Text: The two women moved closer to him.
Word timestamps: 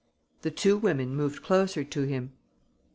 The 0.41 0.49
two 0.49 0.79
women 0.79 1.15
moved 1.15 1.43
closer 1.43 1.83
to 1.83 2.01
him. 2.07 2.31